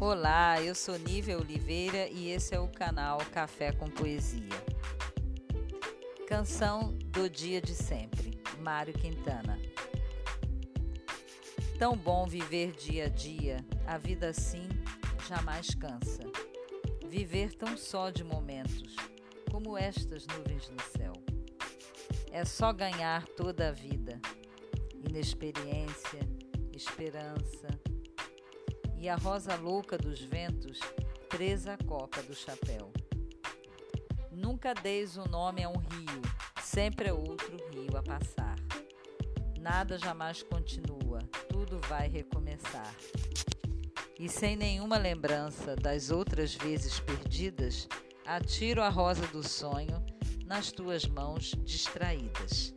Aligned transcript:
Olá, 0.00 0.60
eu 0.60 0.74
sou 0.74 0.98
Nívia 0.98 1.38
Oliveira 1.38 2.08
e 2.08 2.28
esse 2.28 2.52
é 2.52 2.58
o 2.58 2.66
canal 2.66 3.18
Café 3.32 3.70
com 3.70 3.88
Poesia. 3.88 4.42
Canção 6.26 6.92
do 7.12 7.30
Dia 7.30 7.60
de 7.62 7.76
Sempre, 7.76 8.36
Mário 8.58 8.92
Quintana. 8.92 9.56
Tão 11.78 11.96
bom 11.96 12.26
viver 12.26 12.72
dia 12.72 13.04
a 13.04 13.08
dia, 13.08 13.64
a 13.86 13.96
vida 13.96 14.30
assim 14.30 14.68
jamais 15.28 15.72
cansa. 15.74 16.24
Viver 17.08 17.54
tão 17.54 17.76
só 17.76 18.10
de 18.10 18.24
momentos, 18.24 18.96
como 19.48 19.78
estas 19.78 20.26
nuvens 20.26 20.68
no 20.70 20.82
céu. 20.98 21.12
É 22.32 22.44
só 22.44 22.72
ganhar 22.72 23.24
toda 23.28 23.68
a 23.68 23.72
vida, 23.72 24.20
inexperiência, 25.08 26.20
esperança, 26.72 27.68
e 29.04 29.08
a 29.10 29.16
rosa 29.16 29.54
louca 29.56 29.98
dos 29.98 30.18
ventos 30.22 30.80
presa 31.28 31.74
à 31.74 31.84
copa 31.84 32.22
do 32.22 32.34
chapéu. 32.34 32.90
Nunca 34.32 34.72
deis 34.72 35.18
o 35.18 35.28
nome 35.28 35.62
a 35.62 35.68
um 35.68 35.76
rio, 35.76 36.22
sempre 36.62 37.10
é 37.10 37.12
outro 37.12 37.54
rio 37.70 37.94
a 37.98 38.02
passar. 38.02 38.56
Nada 39.60 39.98
jamais 39.98 40.42
continua, 40.42 41.18
tudo 41.50 41.78
vai 41.86 42.08
recomeçar. 42.08 42.94
E 44.18 44.26
sem 44.26 44.56
nenhuma 44.56 44.96
lembrança 44.96 45.76
das 45.76 46.10
outras 46.10 46.54
vezes 46.54 46.98
perdidas, 46.98 47.86
atiro 48.24 48.80
a 48.80 48.88
rosa 48.88 49.26
do 49.26 49.46
sonho 49.46 50.02
nas 50.46 50.72
tuas 50.72 51.04
mãos 51.04 51.54
distraídas. 51.62 52.74